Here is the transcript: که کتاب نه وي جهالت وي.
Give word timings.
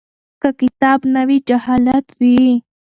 که 0.41 0.49
کتاب 0.59 0.99
نه 1.13 1.21
وي 1.27 1.37
جهالت 1.47 2.07
وي. 2.19 2.43